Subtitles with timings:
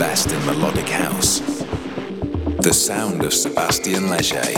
[0.00, 1.40] best in melodic house.
[2.60, 4.56] The sound of Sébastien Léger.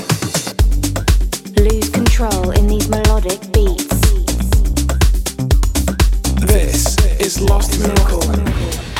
[1.59, 4.01] Lose control in these melodic beats.
[6.47, 8.92] This is Lost Miracle.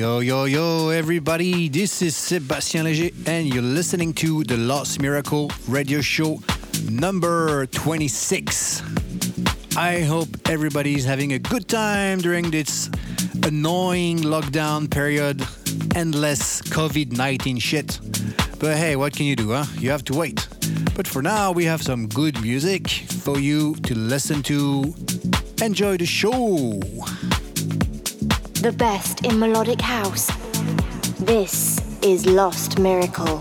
[0.00, 1.68] Yo, yo, yo, everybody.
[1.68, 6.40] This is Sébastien Léger, and you're listening to the Lost Miracle radio show
[6.88, 8.82] number 26.
[9.76, 12.88] I hope everybody's having a good time during this
[13.44, 15.46] annoying lockdown period,
[15.94, 18.00] endless COVID 19 shit.
[18.58, 19.66] But hey, what can you do, huh?
[19.76, 20.48] You have to wait.
[20.96, 24.94] But for now, we have some good music for you to listen to.
[25.60, 26.80] Enjoy the show!
[28.60, 30.26] The best in melodic house.
[31.18, 33.38] This is Lost Miracle.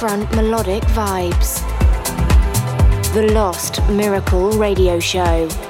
[0.00, 1.60] Upfront melodic vibes.
[3.12, 5.69] The Lost Miracle Radio Show.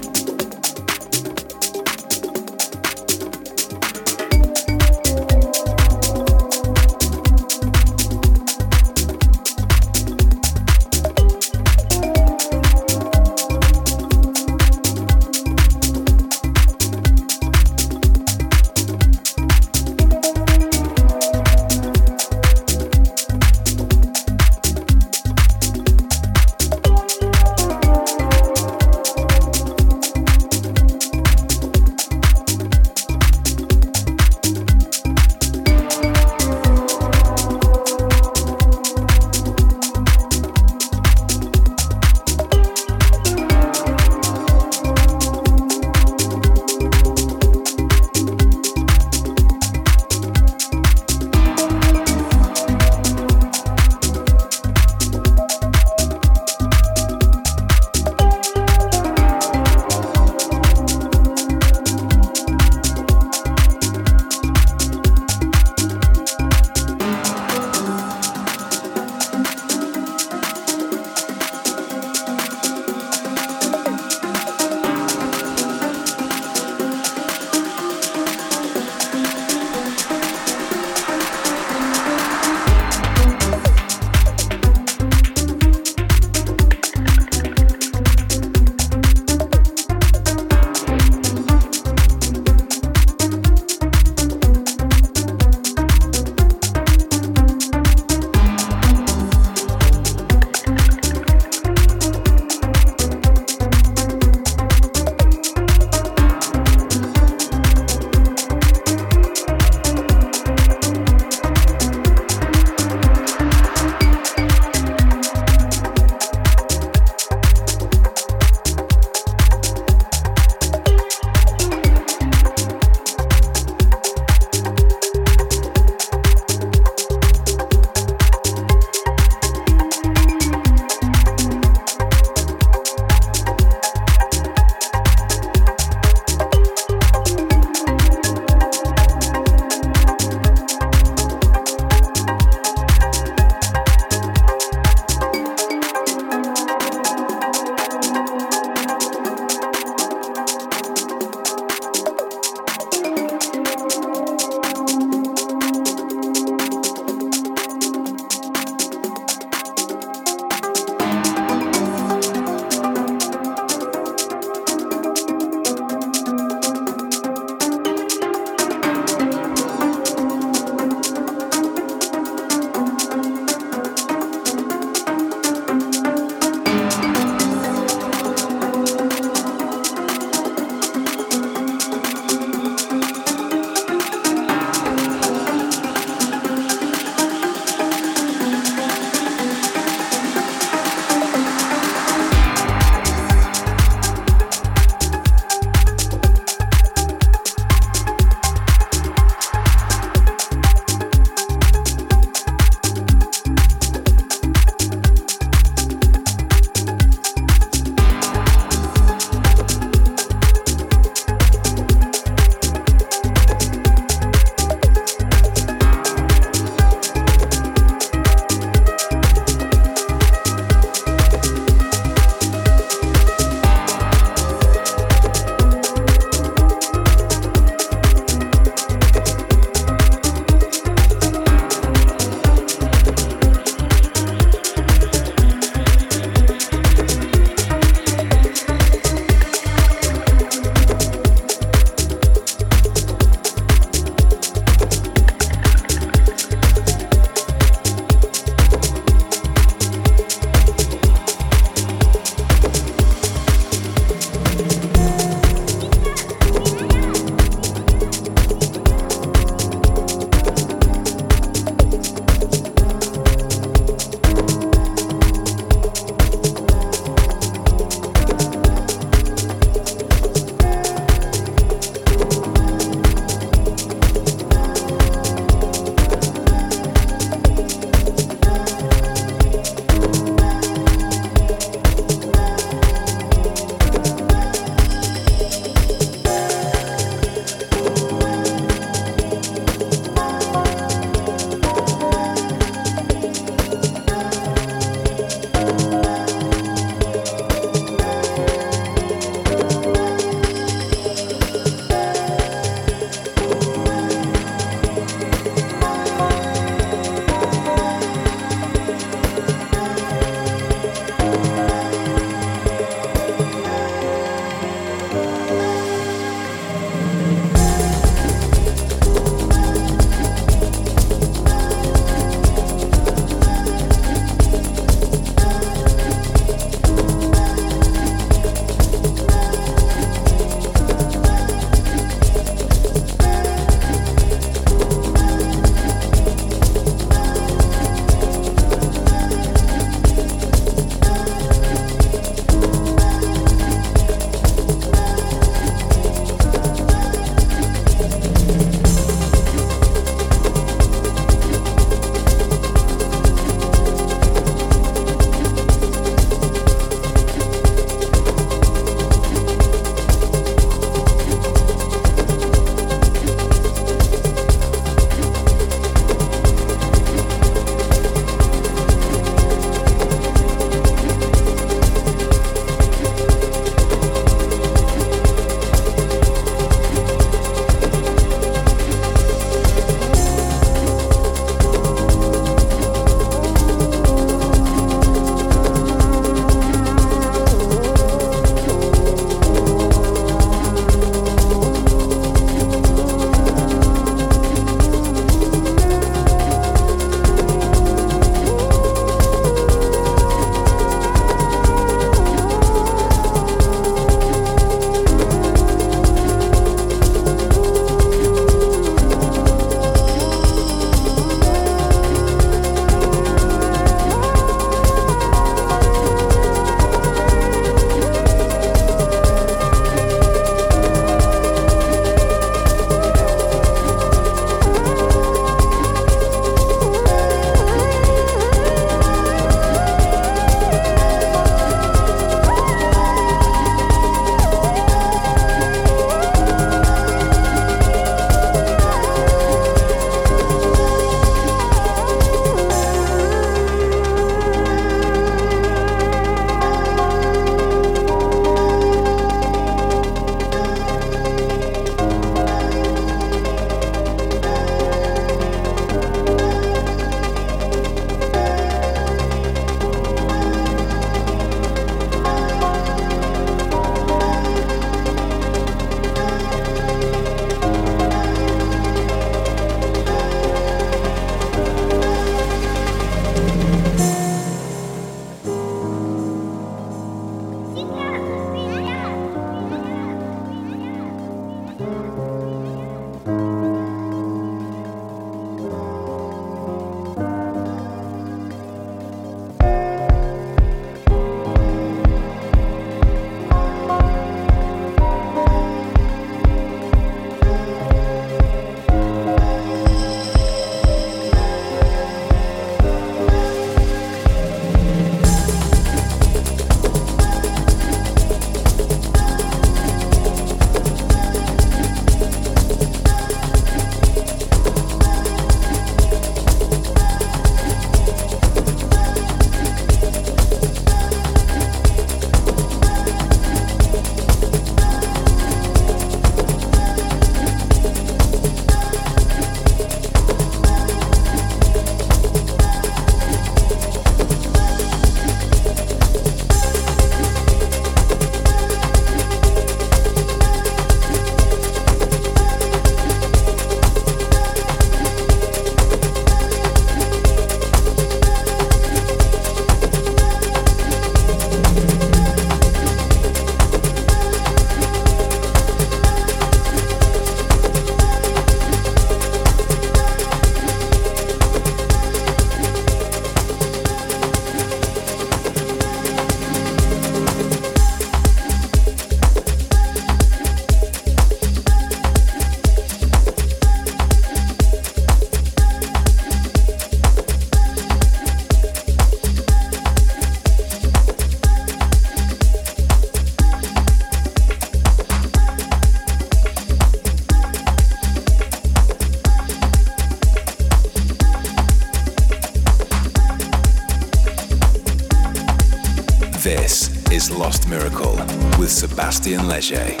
[599.61, 600.00] Sébastien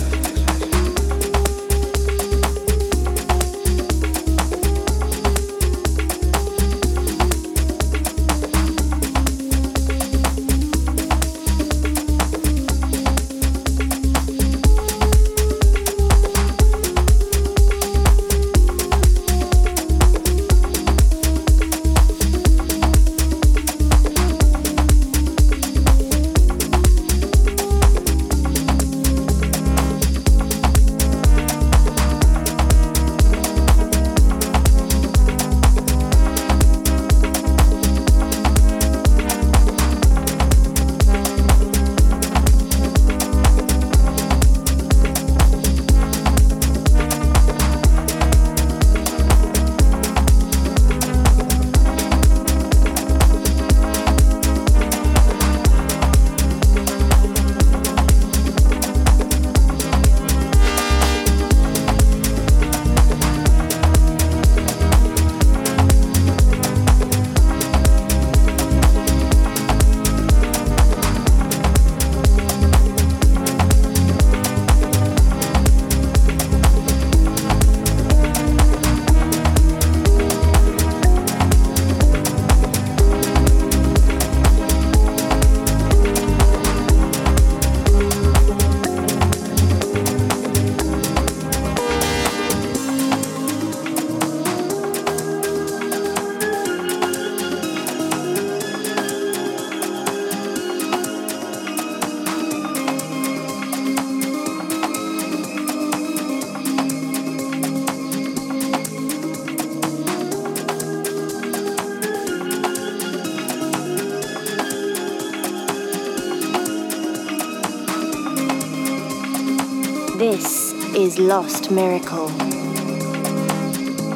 [121.01, 122.27] is Lost Miracle.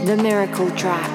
[0.05, 1.14] The Miracle Track.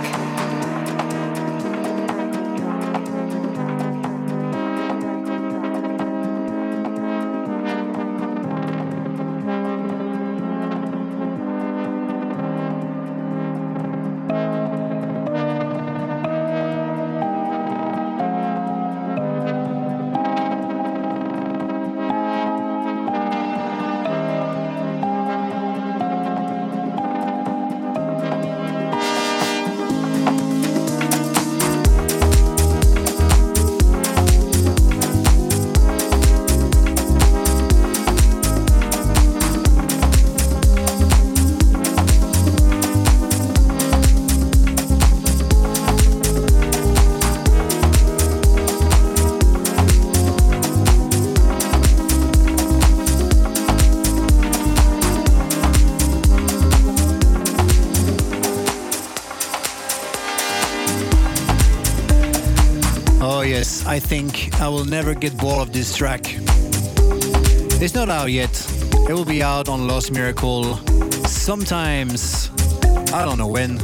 [63.91, 66.20] I think I will never get bored of this track.
[67.82, 68.55] It's not out yet.
[69.09, 70.76] It will be out on Lost Miracle
[71.26, 72.51] sometimes.
[73.12, 73.78] I don't know when.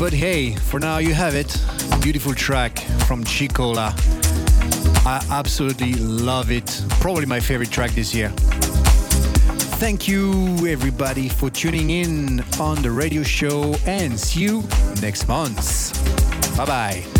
[0.00, 1.54] But hey, for now you have it.
[2.00, 3.92] Beautiful track from Chicola.
[5.04, 6.82] I absolutely love it.
[6.98, 8.30] Probably my favorite track this year.
[9.80, 14.64] Thank you, everybody, for tuning in on the radio show and see you
[15.02, 15.92] next month.
[16.56, 17.11] Bye bye.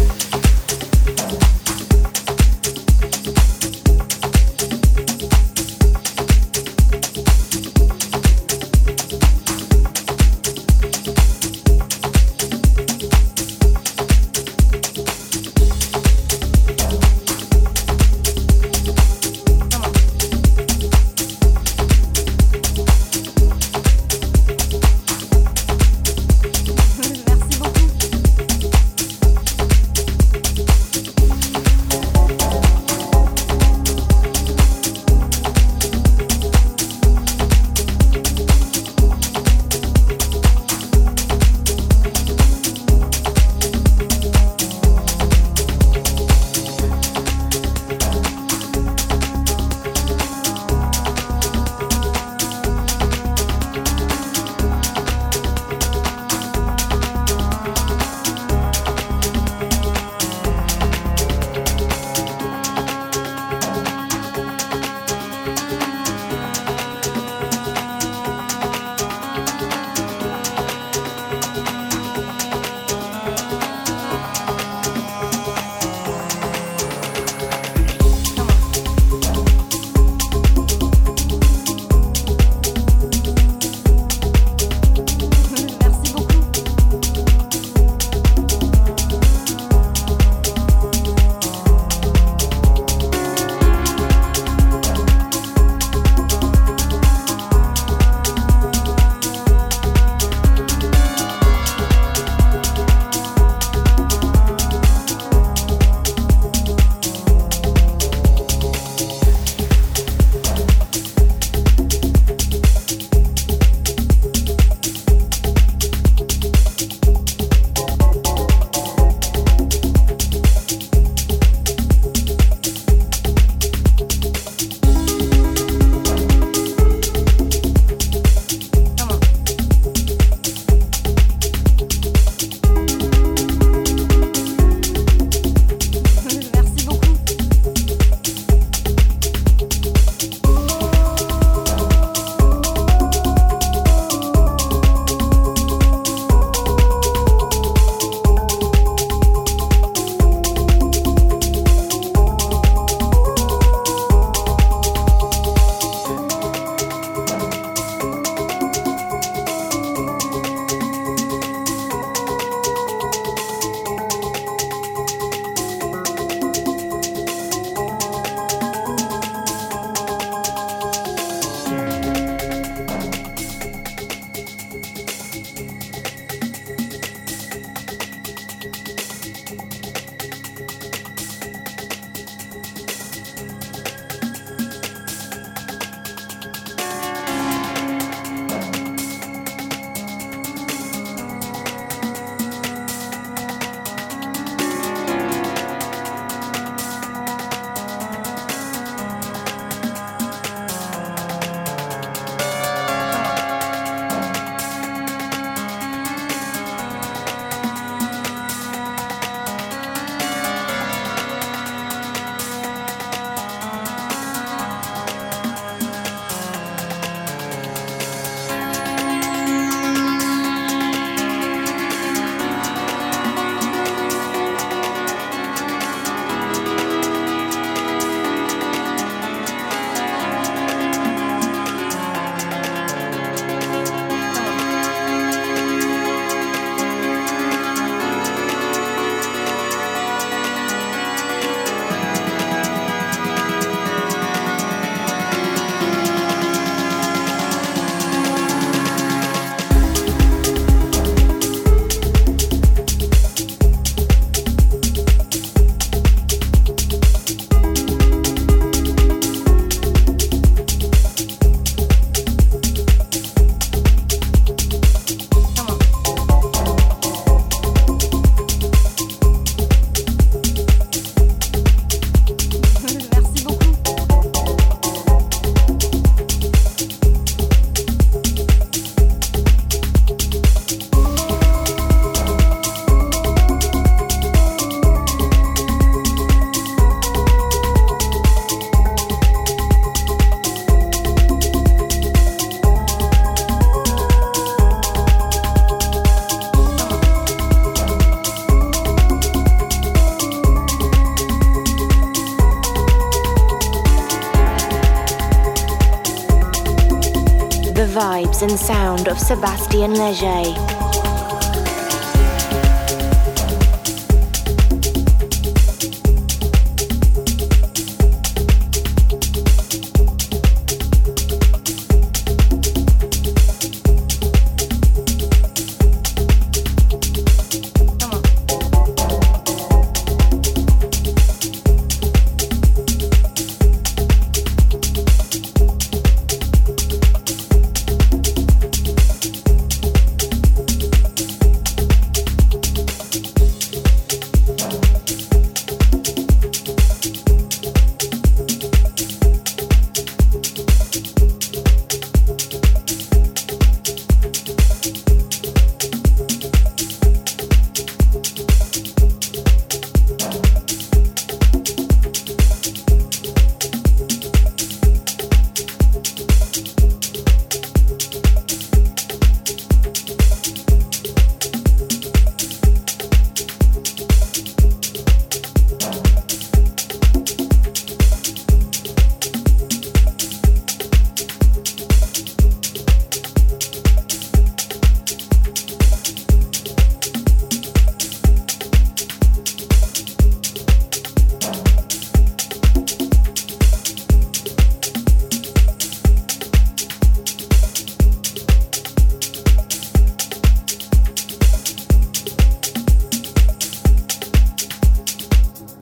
[308.40, 310.81] And sound of Sébastien Léger.